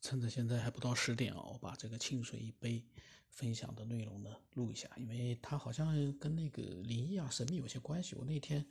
[0.00, 2.84] 趁着现在还不到十点啊，我把这个清水一杯
[3.28, 8.14] 分享的内容呢录一下，因为它好像跟那个灵异啊、神秘有些关系。
[8.16, 8.64] 我那天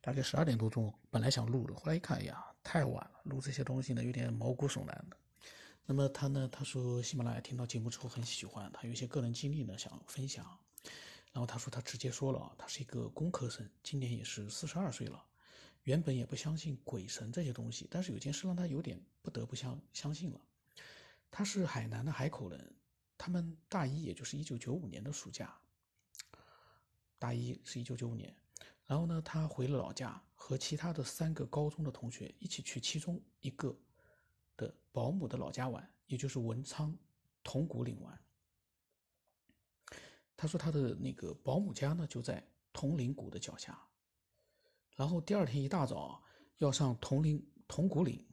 [0.00, 5.16] 大概十二点多钟本来想录的，后来一看，哎呀，太晚了，录这些东西呢有点毛骨悚然的。
[5.84, 10.46] 那么他呢，他说喜马拉雅听到节目之后很喜欢，他有一些个人经历呢想分享。
[11.32, 15.22] 然后他说他直接说了，他是一个工科生，今年也是四十二岁了。
[15.84, 20.40] 原本也不相信鬼神这些东西，但是有件事让他有点不得不相相信了。
[21.30, 22.76] 他是海南的海口人，
[23.16, 25.56] 他们大一也就是一九九五年的暑假，
[27.18, 28.34] 大一是一九九五年，
[28.86, 33.76] 然后呢，他回了老家，和其他的三个高中的同学一起去其中一个
[34.56, 36.96] 的保姆的老家玩，也就是文昌
[37.42, 38.18] 铜鼓岭玩。
[40.36, 43.76] 他说他的那个保姆家呢就在铜陵谷的脚下。
[44.94, 46.22] 然后第二天一大早
[46.56, 48.24] 要上铜陵铜鼓岭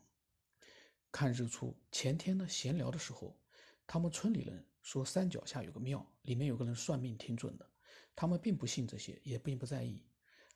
[1.16, 1.74] 看日出。
[1.94, 3.40] 前天呢闲聊的时候，
[3.88, 7.66] 他们村里人说山脚下有个庙，里面有个人算命挺准的。
[8.14, 10.04] 他们并不信这些，也并不在意。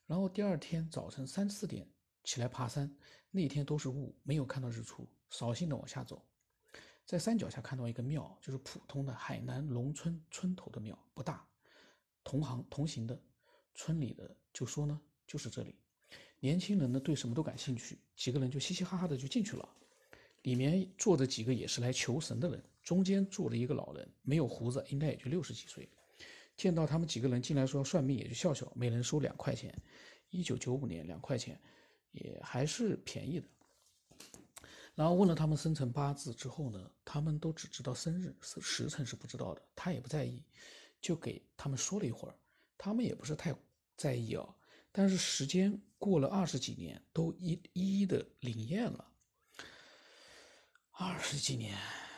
[0.05, 1.89] 然后第二天早晨三四点
[2.25, 2.93] 起来爬山，
[3.31, 6.21] 那天都是雾，没有看到日出，扫兴的往下走，
[7.05, 11.47] 在山脚下看到一个庙，就是普通的海南农村村头的庙，不大。
[12.21, 13.17] 同行同行的
[13.75, 15.79] 村里的就说呢，就是这里。
[16.41, 19.69] 年轻人呢，对什么都感兴趣，几个人就嘻嘻哈哈的就进去了。
[20.43, 25.87] 里面坐着几个也是来求神的人，中间坐着一个老人，没有胡子，应该也就六十几岁。
[26.55, 29.73] 见到他们几个人进来说要算命，也就笑笑，每人收两块钱。
[30.29, 31.59] 一九九五年两块钱，
[32.11, 33.47] 也还是便宜的。
[34.93, 39.61] 然后问了他们生辰八字之后呢，他们都只知道生日，时辰是不知道的。
[39.75, 40.43] 他也不在意，
[41.01, 42.35] 就给他们说了一会儿，
[42.77, 43.55] 他们也不是太
[43.95, 44.47] 在意啊。
[44.91, 49.07] 但是时间过了二十几年，都一一一的灵验了。
[51.01, 51.77] 二十几年，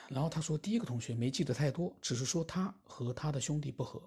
[0.10, 4.02] 然后他说，第一个同学没记得太多，只是说他和他的兄弟不和。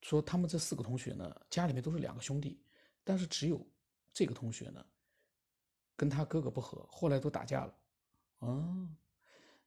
[0.00, 2.58] 说他们这四个同学呢，家里面都是两个兄弟，
[3.04, 3.60] 但是只有
[4.14, 4.82] 这个同学呢，
[5.94, 7.74] 跟他哥哥不和，后来都打架了。
[8.38, 8.88] 啊，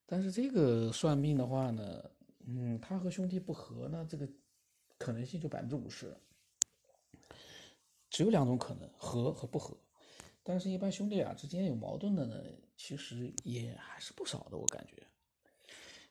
[0.08, 2.12] 但是这个算命的话呢，
[2.48, 4.28] 嗯，他和兄弟不和呢，这个
[4.98, 6.18] 可能性就百分之五十。
[8.10, 9.78] 只有两种可能，和和不和。
[10.44, 12.44] 但是，一般兄弟俩之间有矛盾的呢，
[12.76, 15.06] 其实也还是不少的，我感觉。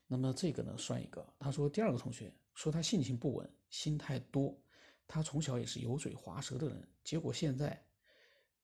[0.07, 1.27] 那么这个呢，算一个。
[1.39, 4.57] 他说，第二个同学说他性情不稳，心太多。
[5.07, 7.83] 他从小也是油嘴滑舌的人，结果现在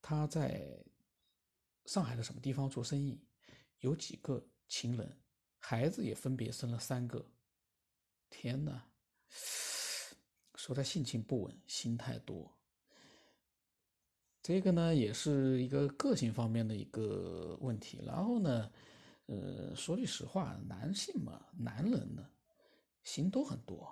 [0.02, 0.78] 他在
[1.86, 3.20] 上海的什么地方做生意，
[3.80, 5.18] 有几个情人，
[5.58, 7.26] 孩子也分别生了三个。
[8.28, 8.86] 天哪！
[10.56, 12.54] 说他性情不稳，心太多。
[14.44, 17.98] 这个呢，也是一个个性方面的一个问题。
[18.04, 18.70] 然后呢，
[19.24, 22.28] 呃，说句实话，男性嘛，男人呢，
[23.02, 23.90] 心都很多。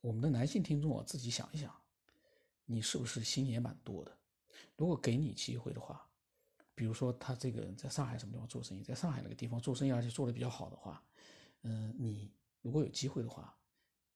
[0.00, 1.72] 我们的男性听众啊，自己想一想，
[2.64, 4.18] 你是不是心也蛮多的？
[4.74, 6.04] 如果给你机会的话，
[6.74, 11.00] 比如说他这个人在上海什么地方做生意，在上海那个地方做生意，而且做的比较好的话，
[11.62, 13.56] 嗯，你如果有机会的话，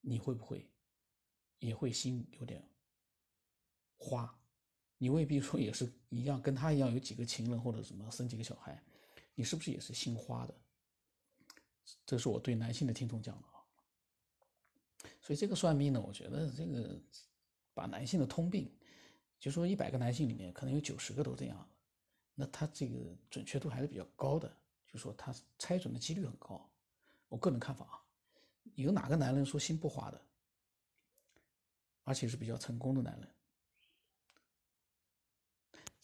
[0.01, 0.69] 你会不会
[1.61, 2.69] 也会心有点
[3.97, 4.37] 花？
[4.99, 8.83] 你未必说也是一样，跟他一样有几个情人或者什么生几个小孩，
[9.35, 10.55] 你是不是也是心花的？
[12.07, 13.53] 这是我对男性的听众讲的啊。
[15.21, 16.99] 所以这个算命呢，我觉得这个
[17.75, 18.73] 把男性的通病，
[19.39, 21.69] 就说一百个男性里面可能有九十个都这样，
[22.35, 24.55] 那他这个准确度还是比较高的，
[24.87, 26.71] 就说他猜准的几率很高。
[27.29, 28.05] 我个人看法啊，
[28.77, 30.23] 有哪个男人说心不花的，
[32.05, 33.29] 而且是比较成功的男人？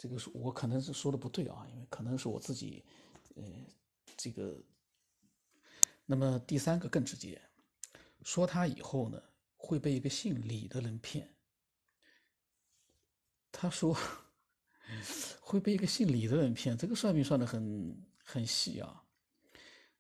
[0.01, 2.83] 这个是我可能是说的不对啊，因为可能是我自己，
[3.35, 3.45] 呃，
[4.17, 4.59] 这个。
[6.07, 7.39] 那么第三个更直接，
[8.23, 9.23] 说他以后呢
[9.59, 11.29] 会被一个姓李的人骗。
[13.53, 13.95] 他说
[15.39, 17.95] 会被一个姓李的人骗，这个算命算的很
[18.25, 19.05] 很细啊。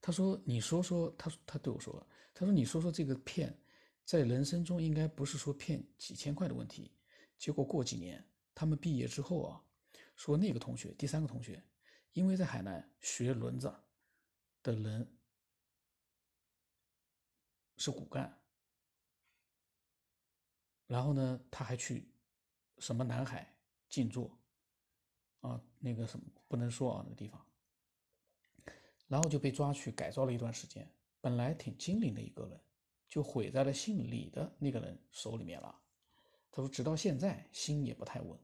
[0.01, 3.55] 他说：“你说说，他他对我说，他说你说说这个骗，
[4.07, 6.91] 在人生中应该不是说骗几千块的问题。
[7.37, 9.63] 结果过几年他们毕业之后啊。”
[10.21, 11.65] 说那个同学，第三个同学，
[12.13, 13.75] 因为在海南学轮子
[14.63, 15.19] 的人
[17.79, 18.39] 是骨干，
[20.87, 22.13] 然后呢，他还去
[22.77, 23.57] 什么南海
[23.89, 24.39] 静坐，
[25.41, 27.43] 啊，那个什么不能说啊，那个地方，
[29.09, 30.87] 然后就被抓去改造了一段时间。
[31.23, 32.61] 本来挺精灵的一个人，
[33.09, 35.81] 就毁在了姓李的那个人手里面了。
[36.51, 38.39] 他说，直到现在心也不太稳。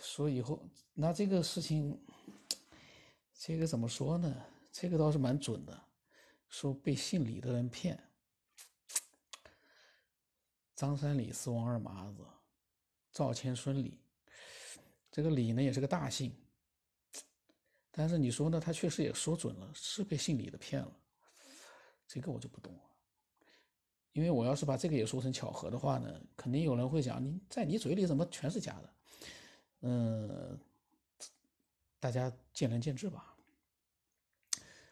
[0.00, 0.58] 说以后，
[0.94, 1.96] 那这个事情，
[3.34, 4.34] 这个怎么说呢？
[4.72, 5.84] 这个倒是蛮准的，
[6.48, 8.02] 说被姓李的人骗。
[10.74, 12.24] 张三李四王二麻子，
[13.12, 14.00] 赵钱孙李，
[15.10, 16.34] 这个李呢也是个大姓。
[17.90, 18.58] 但是你说呢？
[18.58, 20.96] 他确实也说准了，是被姓李的骗了。
[22.06, 22.80] 这个我就不懂了，
[24.12, 28.90] 因为我要是把这个也说成巧合的话呢，肯定有人会讲：你在你嘴里怎么全是假的？
[29.80, 30.58] 嗯，
[31.98, 33.34] 大家见仁见智吧。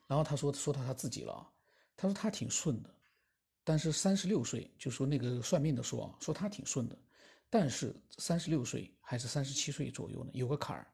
[0.06, 1.46] 然后他说说到他自己了，
[1.96, 2.94] 他说他挺顺的，
[3.62, 6.98] 但是三十六岁，就说那个算命的说，说他挺顺的，
[7.50, 10.86] 但是三十六岁还是三十七岁左右呢，有个坎儿。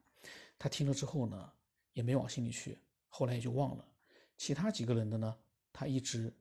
[0.59, 1.53] 他听了之后呢，
[1.93, 3.89] 也没往心里去，后来也就忘了。
[4.37, 5.37] 其他几个人的呢？
[5.73, 6.33] 他一直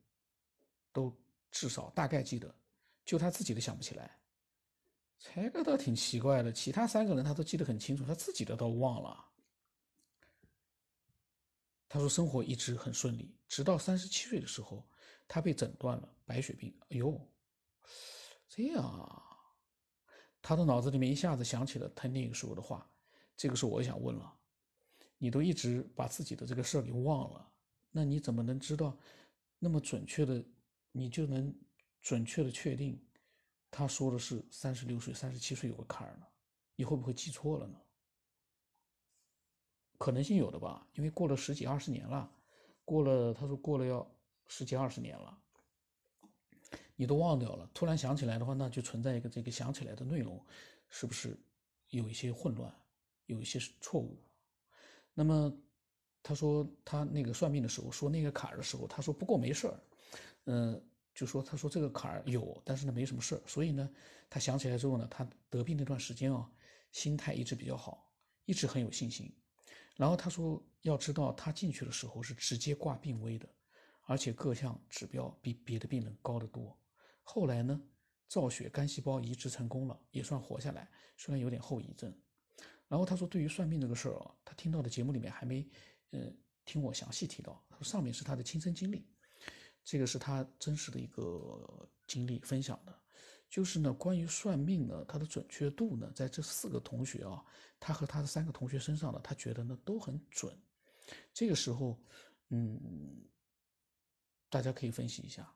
[0.92, 1.16] 都
[1.52, 2.54] 至少大概记得，
[3.06, 4.18] 就他自己的想不起来。
[5.24, 9.26] 这个倒挺奇怪的，其他三个人他都记得很清楚，他自己的都忘了。
[11.88, 14.86] 他说生活一直很顺利，直到三十七岁的时候，
[15.28, 16.76] 他被诊断了白血病。
[16.90, 17.20] 哎呦，
[18.50, 19.24] 这样啊！
[20.42, 22.88] 他的脑子里面一下子想起了他那个时候的话。
[23.38, 24.32] 这个时候我想问了，
[25.18, 27.52] 你都一直把自己的这个事儿给忘了，
[27.92, 28.98] 那你怎么能知道？
[29.58, 30.44] 那么准确的，
[30.92, 31.56] 你就能
[32.02, 33.02] 准确的确定，
[33.76, 36.28] 他说的是三十六岁、三十七岁有个坎儿呢？
[36.76, 37.82] 你会不会记错了呢？
[39.98, 42.32] 可能性有的吧，因为过了十几二十年了，
[42.86, 44.08] 过了他说过了要
[44.46, 45.36] 十几二十年了，
[46.96, 47.68] 你都忘掉了。
[47.74, 50.40] 突然想起来的话，那就存在一个这个想起来的内容，
[50.90, 51.36] 是不是
[51.90, 52.72] 有一些混乱，
[53.26, 54.22] 有一些错误？
[55.16, 55.52] 那么。
[56.26, 59.78] 他说他那个算命的时候说那个坎儿的时候，他说不过没事儿，
[60.46, 60.82] 嗯，
[61.14, 63.42] 就说他说这个坎儿有，但是呢没什么事儿。
[63.46, 63.90] 所以呢，
[64.30, 66.50] 他想起来之后呢，他得病那段时间啊，
[66.92, 68.12] 心态一直比较好，
[68.46, 69.32] 一直很有信心。
[69.96, 73.48] 然后他说，要知道他进去的时候是直接挂病危的，
[74.06, 76.78] 而且各项指标比别的病人高得多。
[77.22, 77.80] 后来呢，
[78.28, 82.14] 造血干细胞移植成功了，也算活下来，虽然有点后遗症。
[82.88, 85.70] 然后他说，对于算命这个事儿啊，他听到的节目里面还没。
[86.16, 89.08] 嗯，听我详细提到，上面是他的亲身经历，
[89.84, 93.02] 这个是他真实的一个经历分享的，
[93.50, 97.44] 就是呢，关于算命呢，它的准确度呢，在这四个同学啊，
[97.80, 100.58] 他和他的三个同学身上呢，他觉得呢都很准。
[101.34, 102.02] 这个时候，
[102.50, 103.28] 嗯，
[104.50, 105.54] 大家可以分析一下，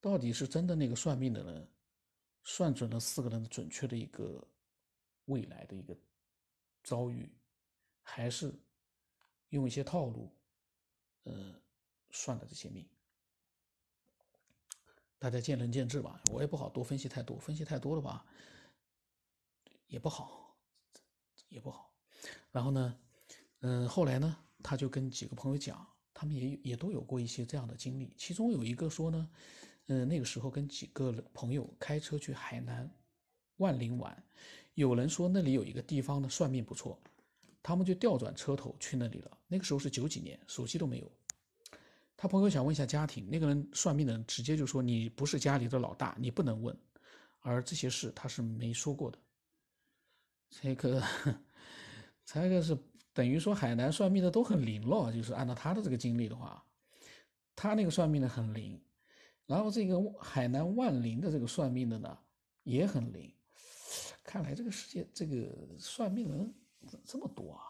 [0.00, 1.68] 到底是真的那个算命的人
[2.44, 4.46] 算准了四个人的准确的一个
[5.24, 5.96] 未来的一个
[6.82, 7.30] 遭遇，
[8.02, 8.54] 还是？
[9.52, 10.34] 用一些套路，
[11.24, 11.54] 呃，
[12.10, 12.88] 算的这些命，
[15.22, 16.20] 大家见仁见智吧。
[16.32, 18.26] 我也不好多分析太多，分析太多了吧，
[19.86, 20.56] 也不好，
[21.48, 21.94] 也不好。
[22.50, 22.98] 然后呢，
[23.60, 28.12] 嗯，后来呢，他就跟几个朋友讲，他们也也都有过一些这样的经历。
[28.18, 29.30] 其中有一个说呢，
[29.86, 32.92] 嗯，那个时候跟几个朋友开车去海南
[33.58, 34.20] 万宁玩，
[34.74, 36.98] 有人说那里有一个地方的算命不错。
[37.62, 39.38] 他们就调转车头去那里了。
[39.46, 41.08] 那个时候是九几年，手机都没有。
[42.22, 46.72] 他朋友想问一下家庭，那个人算命的人直接就说：“你不是家里的老大，你不能问。”
[47.42, 49.18] 而这些事他是没说过的。
[50.48, 51.02] 这个，
[52.24, 52.78] 这个是
[53.12, 56.64] 等于说海南算命的都很灵了，就是按照他的这个经历的话，
[57.56, 58.80] 他那个算命的很灵，
[59.44, 62.16] 然后这个海南万灵的这个算命的呢
[62.62, 63.34] 也很灵。
[64.22, 66.54] 看来这个世界这个算命人。
[67.04, 67.62] 这么多啊！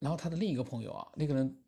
[0.00, 1.62] 然后他的另一个朋友啊，那个人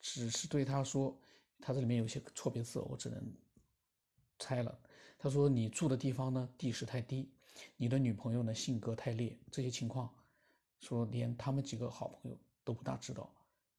[0.00, 1.18] 只是对他说，
[1.60, 3.32] 他这里面有些错别字，我只能
[4.38, 4.78] 猜了。
[5.16, 7.28] 他说：“你住的地方呢，地势太低；
[7.76, 9.38] 你的女朋友呢，性格太烈。
[9.52, 10.12] 这些情况，
[10.80, 13.32] 说连他们几个好朋友都不大知道。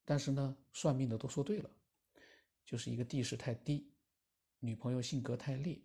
[0.04, 1.70] 但是呢，算命的都说对了，
[2.64, 3.92] 就是一个地势太低，
[4.58, 5.78] 女朋友性格太烈。”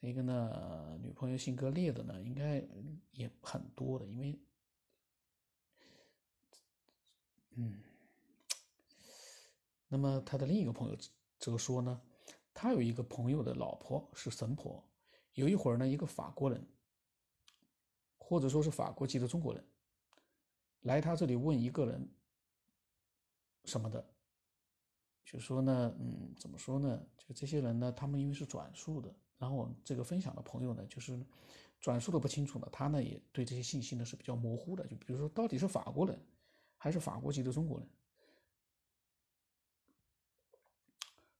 [0.00, 2.64] 一个呢，女朋友性格烈的呢，应该
[3.10, 4.38] 也很多的，因为，
[7.56, 7.82] 嗯，
[9.88, 10.96] 那么他的另一个朋友
[11.40, 12.00] 则说呢，
[12.54, 14.88] 他有一个朋友的老婆是神婆，
[15.34, 16.64] 有一会儿呢，一个法国人，
[18.18, 19.64] 或者说是法国籍的中国人，
[20.82, 22.08] 来他这里问一个人
[23.64, 24.08] 什么的，
[25.24, 27.04] 就说呢，嗯，怎么说呢？
[27.16, 29.12] 就这些人呢，他们因为是转述的。
[29.38, 31.18] 然后这个分享的朋友呢，就是
[31.80, 34.86] 转述的不清楚呢，他呢也对这些信息呢是比较模糊的。
[34.86, 36.18] 就比如说，到底是法国人
[36.76, 37.88] 还是法国籍的中国人？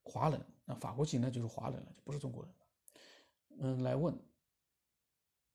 [0.03, 2.53] 华人，那法国籍呢就是华人了，就不是中国人。
[3.59, 4.17] 嗯，来问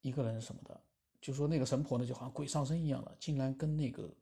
[0.01, 0.79] 一个人什么的，
[1.19, 4.15] 就说那个神婆呢就好像鬼上身一样了，竟然跟那个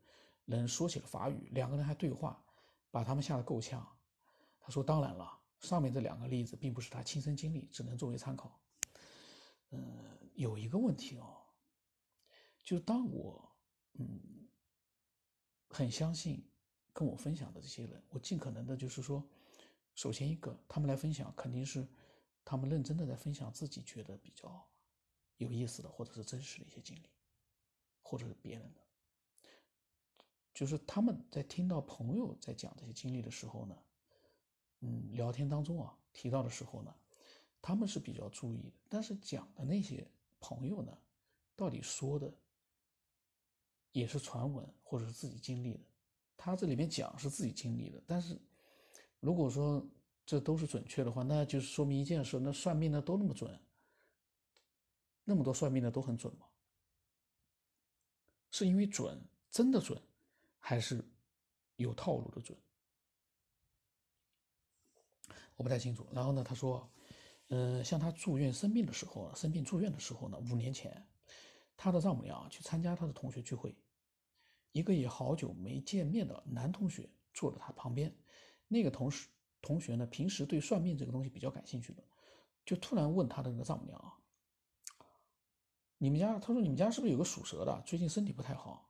[0.46, 2.42] 人说起了法语，两个人还对话，
[2.90, 3.86] 把他们吓得够呛。
[4.66, 8.62] 他说：“当然了，上面这两个例子并不是他亲身经历，只能作为参考。
[9.72, 11.42] 嗯，有一个问题哦，
[12.62, 13.52] 就当我
[13.94, 14.48] 嗯
[15.70, 16.48] 很相信
[16.94, 19.28] 跟我分享的这些人，我尽可能的就是说，
[19.96, 21.88] 首先一个，他们来分享肯定是
[22.46, 24.64] 他们认真的在分享自己觉得比较。”
[25.38, 27.10] 有意思的，或者是真实的一些经历，
[28.02, 28.82] 或者是别人的，
[30.54, 33.76] 就是他们在听到朋友在讲这些经历的时候呢，
[34.86, 36.94] 嗯，聊天当中啊提到的时候呢，
[37.62, 38.72] 他们是比较注意的。
[38.90, 40.06] 但是讲的那些
[40.42, 40.98] 朋友呢，
[41.56, 42.32] 到底说的
[43.94, 45.80] 也是传闻或者是自己经历的。
[46.36, 48.38] 他这里面讲是自己经历的，但是
[49.22, 49.88] 如果说
[50.26, 53.58] 这都是准确的话，那就是说明一件事：那算命的都那么准。
[55.24, 56.46] 那么多算命的都很准吗？
[58.52, 59.18] 是因为准，
[59.50, 59.98] 真的准，
[60.60, 61.02] 还是
[61.78, 62.58] 有套路的准？
[65.56, 66.08] 我不太清楚。
[66.12, 66.90] 然后呢，他说，
[67.50, 71.06] 嗯，像他住院生病的时候，生病住院的时候呢，五年前，
[71.78, 73.76] 他的丈母娘去参加他的同学聚会，
[74.72, 78.16] 一个也好久没见面的男同学坐在他旁边，
[78.68, 79.28] 那个同事
[79.62, 82.04] 同学呢，平时对算命这个东西比较感兴趣的，
[82.66, 84.14] 就突然问他的那个丈母娘啊。
[86.00, 87.82] 你们家，他说你们家是不是有个属蛇的？
[87.86, 88.90] 最近身体不太好。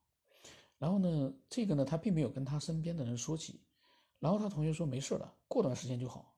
[0.79, 3.61] 然后呢，这个呢，他并没有跟他身边的人说起。
[4.19, 6.32] 然后他同学说没事的，过段时间就好。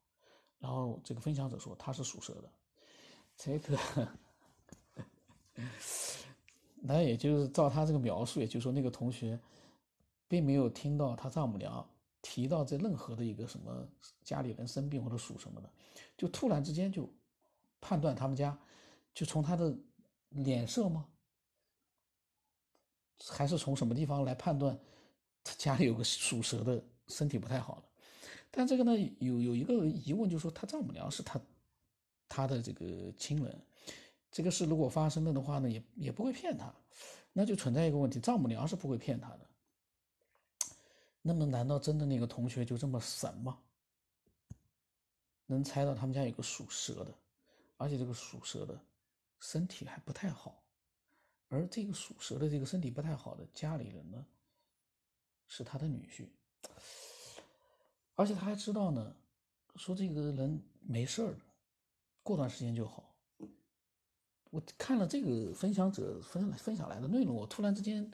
[0.60, 2.50] 然后这个分享者说他是属蛇的，
[3.38, 3.78] 这个，
[6.76, 9.40] 那也就是照他这个描述，也就是说那个同学，
[10.28, 11.88] 并没有听到他丈母娘
[12.22, 13.88] 提到这任何的一个什么
[14.24, 15.70] 家里人生病或者属什么的，
[16.18, 17.10] 就突然之间就
[17.80, 18.58] 判断他们家，
[19.14, 19.76] 就从他的。
[20.44, 21.08] 脸色吗？
[23.30, 24.78] 还是从什么地方来判断
[25.46, 27.84] 他家里有个属蛇的身体不太好了？
[28.58, 31.42] 但这个呢，有有一个疑问，就是说他丈母娘是他
[32.30, 33.62] 他的这个亲人，
[34.32, 36.74] 这个事如果发生了的话呢，也也不会骗他，
[37.34, 39.42] 那就存在一个问题：丈母娘是不会骗他的。
[41.22, 43.60] 那么，难道真的那个同学就这么神吗？
[45.48, 47.14] 能猜到他们家有个属蛇的，
[47.76, 48.80] 而且这个属蛇的。
[49.38, 50.64] 身体还不太好，
[51.50, 54.26] 而这个属蛇的这个身体不太好的家里人呢，
[55.46, 56.26] 是他的女婿，
[58.16, 59.16] 而且他还知道呢，
[59.76, 61.38] 说这个人没事儿
[62.24, 63.14] 过段时间就好。
[64.52, 68.10] 我看了这个分享者分分享来的内容，我突然之间，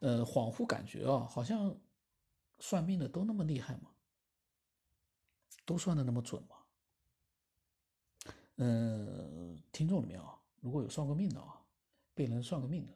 [0.00, 1.74] 呃，恍惚感觉啊，好像
[2.58, 3.90] 算命的都那么厉害吗？
[5.64, 6.56] 都算的那么准吗？
[8.56, 10.38] 嗯，听众里面啊。
[10.60, 11.62] 如果有算过命的啊，
[12.14, 12.92] 被人算过命的，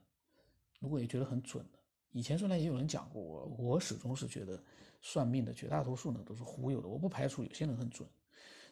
[0.78, 1.78] 如果也觉得很准的，
[2.12, 4.62] 以前虽然也有人讲过，我我始终是觉得
[5.00, 6.88] 算命的绝大多数呢都是忽悠的。
[6.88, 8.08] 我不排除有些人很准，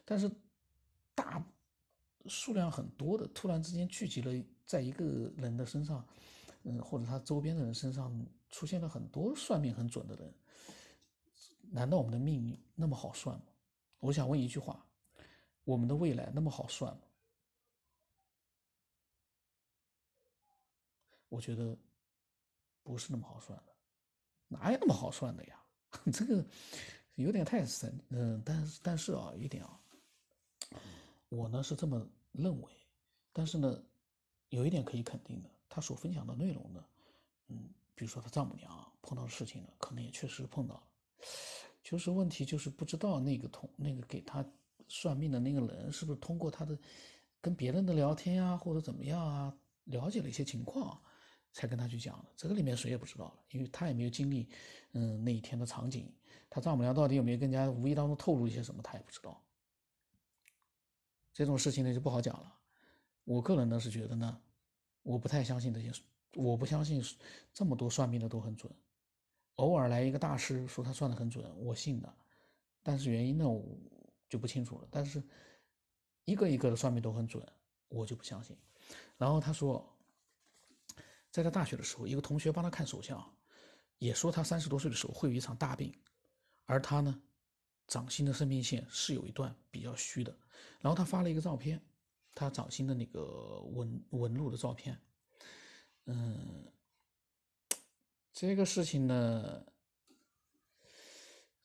[0.04, 0.30] 但是
[1.14, 1.44] 大
[2.26, 5.04] 数量很多的突然之间聚集了在一个
[5.36, 6.06] 人的身上，
[6.64, 8.12] 嗯，或者他周边的人身上
[8.50, 10.34] 出现了很多算命很准的人，
[11.70, 13.44] 难道我们的命运那么好算吗？
[14.00, 14.84] 我想问一句话：
[15.64, 17.00] 我们的未来那么好算吗？
[21.28, 21.76] 我觉得
[22.92, 23.72] 不是那么好算的，
[24.48, 25.62] 哪有那么好算的呀？
[26.12, 26.44] 这个
[27.16, 29.80] 有点太神，嗯，但是但是啊，一点啊，
[31.28, 32.72] 我呢是这么认为，
[33.32, 33.82] 但是呢，
[34.48, 36.84] 有一点可以肯定的，他所分享的内容呢，
[37.48, 40.82] 嗯，比如说他丈母娘碰到的事情呢，可能也确实碰到了，
[41.82, 44.44] 就是问题就是不知道那个同那个给他
[44.88, 46.78] 算命的那个人是不是通过他的
[47.40, 49.54] 跟别人的聊天呀，或者怎么样啊，
[49.84, 50.98] 了解了一些情况。
[51.52, 54.48] 才跟他去讲的，这个里面谁也不知道了，因为他也没有经历，
[54.92, 56.12] 嗯，那一天的场景，
[56.48, 59.42] 他丈母娘到底有没有跟人家无意当中透露一些什么，他也不知道。
[61.32, 62.54] 这种事情呢就不好讲了。
[63.24, 64.40] 我个人呢是觉得呢，
[65.02, 65.90] 我不太相信这些，
[66.34, 67.02] 我不相信
[67.52, 68.72] 这么多算命的都很准，
[69.56, 72.14] 偶尔来一个大师说他算的很准，我信的，
[72.82, 73.76] 但是原因呢我
[74.28, 74.88] 就不清楚了。
[74.90, 75.22] 但是
[76.24, 77.44] 一个一个的算命都很准，
[77.88, 78.56] 我就不相信。
[79.16, 79.84] 然后他说。
[81.30, 83.22] 在他大学的时候，一个同学帮他看手相，
[83.98, 85.94] 也说他三十多岁的时候会有一场大病，
[86.64, 87.20] 而他呢，
[87.86, 90.34] 掌心的生命线是有一段比较虚的。
[90.80, 91.80] 然后他发了一个照片，
[92.34, 94.98] 他掌心的那个纹纹路的照片。
[96.06, 96.64] 嗯，
[98.32, 99.64] 这个事情呢，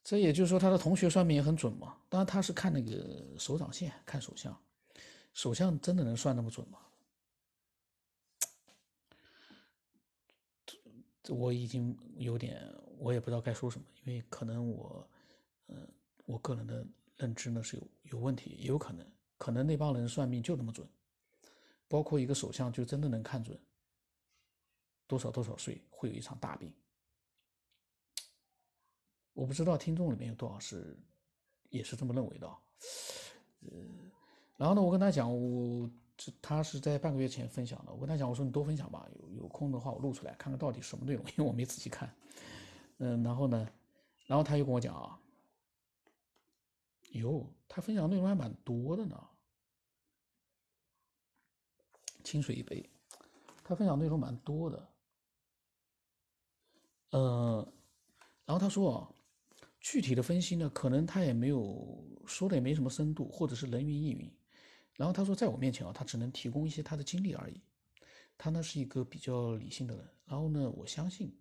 [0.04, 1.98] 这也就是说他的同学算命也很准嘛。
[2.10, 4.56] 当然他是看那个手掌线看手相，
[5.34, 6.80] 手相真的能算那么准吗？
[11.30, 12.62] 我已经有点，
[12.98, 15.08] 我也不知道该说什么，因为可能我，
[15.68, 15.88] 嗯，
[16.26, 19.06] 我个人的认知呢是有有问题，也有可能，
[19.38, 20.88] 可能那帮人算命就那么准，
[21.88, 23.58] 包括一个首相就真的能看准
[25.08, 26.74] 多少多少岁会有一场大病。
[29.34, 30.96] 我不知道听众里面有多少是
[31.70, 32.48] 也是这么认为的，
[33.62, 33.70] 呃，
[34.58, 35.90] 然后呢，我跟他讲，我
[36.24, 42.10] 这他是在半个月前分享的，我跟他讲，我说你多分享吧，有有空的话我录出来看看到底什么内容，因为我没仔细看，
[43.00, 43.70] 嗯，然后呢，
[44.26, 45.20] 然后他又跟我讲啊，
[47.12, 49.22] 哟，他分享内容还蛮多的呢，
[52.24, 52.90] 清水一杯，
[53.62, 54.88] 他分享内容蛮多的，
[57.10, 57.74] 呃，
[58.46, 59.10] 然后他说啊。
[59.86, 64.34] 具体的分析呢，可能他也没有说的也没什么深度，或者是人云亦云。
[64.96, 67.62] 然后他说，在我面前啊，他只能提供一些他的经历而已。
[68.38, 70.08] 他呢是一个比较理性的人。
[70.26, 71.36] 然后呢，我相信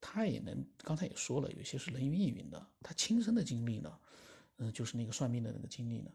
[0.00, 2.66] 他也能，刚才也说了，有些是人云亦云的。
[2.82, 3.98] 他亲身的经历呢，
[4.58, 6.10] 嗯，就是那个算命的那个经历呢。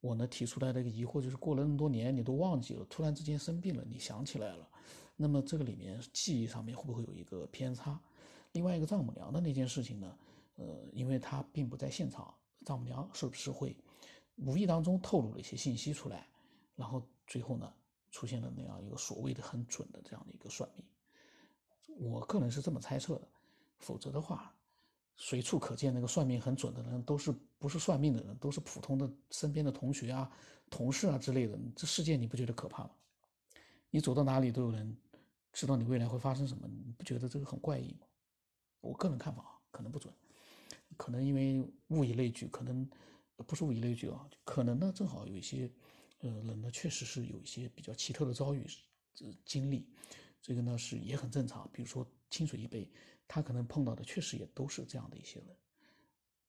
[0.00, 4.68] 我呢提出来的一个疑惑就是，过了那么多年，你都忘记了，突然之间生病了，你想起来了，
[5.16, 8.00] 那么这个里面记忆上面会不会有一个偏差？
[8.52, 10.18] 另外一个丈母娘的那件事情呢？
[10.56, 13.76] 呃，因为他并不在现场，丈母娘是不是会
[14.36, 16.26] 无意当中透露了一些信息出来，
[16.74, 17.72] 然后最后呢
[18.10, 20.84] 出现了那样一个所谓的很准的这样的一个算命？
[21.98, 23.28] 我个人是这么猜测的，
[23.78, 24.54] 否则的话，
[25.16, 30.30] 随处可见那个算命很准的人都是不是算命的人，都是普通的身边的同学啊、
[30.70, 32.90] 同事啊之类的，这世界你不觉得可怕吗？
[33.90, 34.96] 你走到哪里都有人
[35.52, 38.06] 知道你未来会发生什么，你不觉得这个很怪异吗？
[38.80, 40.12] 我个人看法啊，可能不准。
[40.96, 42.88] 可能因为物以类聚，可能
[43.42, 45.70] 不是物以类聚啊，可能呢正好有一些，
[46.20, 48.66] 呃人呢确实是有一些比较奇特的遭遇、
[49.44, 49.86] 经历，
[50.40, 51.68] 这个呢是也很正常。
[51.72, 52.90] 比如说清水一杯，
[53.26, 55.56] 他可能碰到的确实也都是这样的一些人。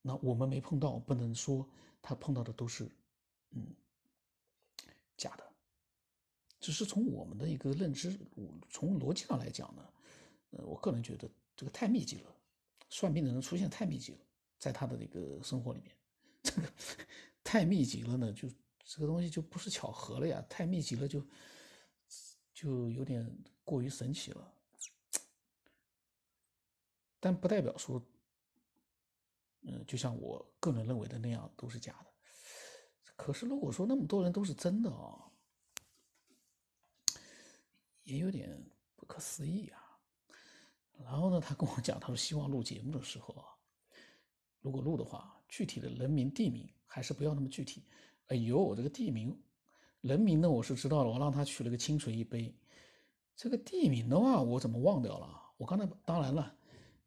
[0.02, 1.68] 那我们没碰到，不能说
[2.02, 2.90] 他碰到的都是
[3.52, 3.68] 嗯
[5.18, 5.44] 假的，
[6.60, 8.18] 只是从我们的一个认知，
[8.70, 9.94] 从逻辑上来讲呢，
[10.52, 12.36] 呃，我个人觉得这个太密集了，
[12.90, 14.20] 算命的人出现太密集了。
[14.60, 15.94] 在他的那个生活里面，
[16.44, 16.72] 这个
[17.44, 18.48] 太密集了呢，就
[18.84, 21.26] 这个东西就不是巧合了呀，太密集了就
[22.54, 24.54] 就有点过于神奇了。
[27.20, 28.06] 但不代表说，
[29.62, 32.14] 嗯，就像我个人认为的那样都是假的。
[33.16, 35.32] 可是如果说那么多人都是真的啊，
[38.04, 38.62] 也有点
[38.98, 39.80] 不可思议啊。
[41.00, 43.48] 然后呢，他跟我讲，他说希望录节目的时候啊。
[44.60, 47.84] 如果录的话，具体的人名地名还是不要那么具体。
[48.30, 49.40] 哎呦，这个地名、
[50.02, 52.52] 人名呢，我是知道了，我让他取了个清水一杯。
[53.36, 55.54] 这个地名的话，我怎么忘掉了？
[55.58, 56.56] 我刚才当然了，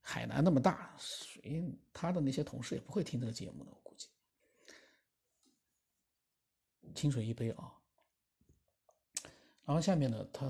[0.00, 4.06] 海南那么大，谁他的那些同事也不会听这个节目的，我估计。
[6.94, 7.72] 清水一杯啊。
[9.64, 10.48] 然后下面呢，他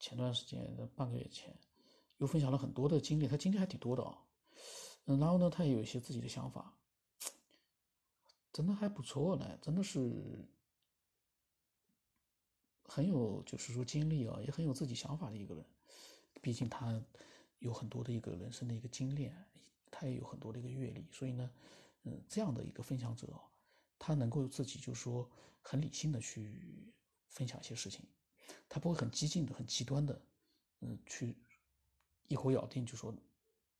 [0.00, 0.60] 前段时间
[0.96, 1.56] 半个月前
[2.16, 4.18] 又分享了很多的经历，他经历还挺多的啊。
[5.04, 6.74] 然后呢，他也有一些自己的想法，
[8.52, 10.48] 真的还不错呢，真的是
[12.84, 15.64] 很有，就是说经历啊，也很有自己想法的一个人。
[16.40, 17.02] 毕竟他
[17.58, 19.34] 有很多的一个人生的一个经验，
[19.90, 21.50] 他也有很多的一个阅历，所以呢，
[22.02, 23.26] 嗯，这样的一个分享者，
[23.98, 25.30] 他能够自己就是说
[25.62, 26.92] 很理性的去
[27.28, 28.06] 分享一些事情，
[28.68, 30.20] 他不会很激进的、很极端的，
[30.80, 31.34] 嗯，去
[32.28, 33.14] 一口咬定就说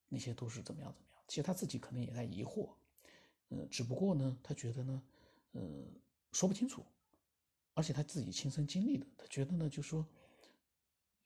[0.09, 1.04] 那些都是怎么样的。
[1.27, 2.75] 其实他自己可能也在疑惑，
[3.49, 5.03] 呃，只不过呢，他觉得呢，
[5.53, 5.63] 呃，
[6.33, 6.85] 说不清楚，
[7.75, 10.07] 而且他自己亲身经历的，他觉得呢，就说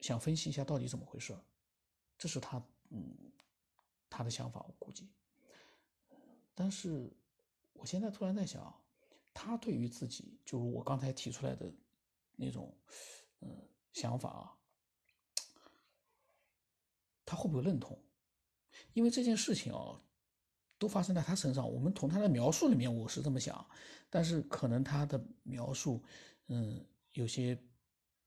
[0.01, 1.37] 想分析一下到底怎么回事
[2.17, 3.17] 这是他嗯
[4.09, 5.09] 他的想法，我估计。
[6.55, 7.13] 但是
[7.73, 8.75] 我现在突然在想，
[9.35, 11.73] 他对于自己，就如我刚才提出来的
[12.35, 12.77] 那种
[13.41, 14.59] 嗯想法啊，
[17.25, 17.97] 他会不会认同？
[18.93, 20.01] 因为这件事情啊，
[20.79, 21.71] 都发生在他身上。
[21.71, 23.65] 我们从他的描述里面，我是这么想，
[24.11, 26.03] 但是可能他的描述，
[26.49, 27.59] 嗯，有些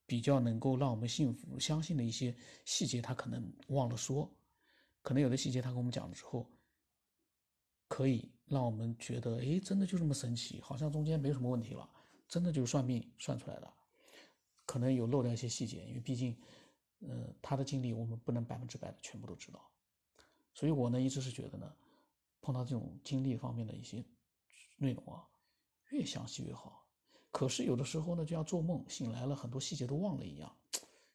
[0.06, 4.30] 比较能够让我们信服、相信的一些细节，他可能忘了说。
[5.02, 6.45] 可能有的细节他跟我们讲了之后，
[7.88, 11.89] 可以让我们觉得，哎，真的就这么神奇，好像中间没什么问题了，
[12.28, 13.74] 真的就是算命算出来的。
[14.65, 16.39] 可能有漏掉一些细节，因为毕竟，
[17.00, 19.70] 呃，他的经历我们不能百分之百的全部都知道。
[20.53, 21.75] 所以我呢一直是觉得呢，
[22.41, 24.03] 碰到这种经历方面的一些
[24.77, 25.27] 内容啊，
[25.89, 26.85] 越详细越好。
[27.31, 30.53] 可是有的时候呢，就像做梦醒来了，很多细节都忘了一样，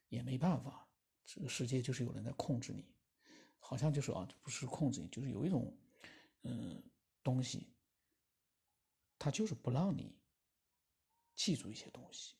[0.08, 0.88] 也没办法，
[1.26, 2.86] 这个世界就是有人在控制你，
[3.58, 5.76] 好像就是啊，不是控制你，就是有一种
[6.42, 6.82] 嗯
[7.22, 7.68] 东西，
[9.18, 10.16] 它就是不让你
[11.34, 12.34] 记住一些东西。